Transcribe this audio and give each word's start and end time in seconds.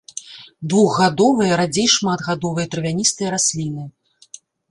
Двухгадовыя, 0.73 1.53
радзей 1.61 1.89
шматгадовыя 1.97 2.65
травяністыя 2.73 3.29
расліны. 3.37 3.83